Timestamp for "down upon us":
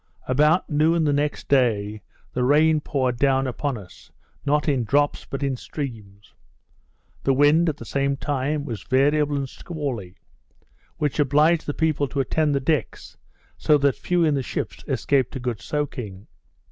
3.17-4.09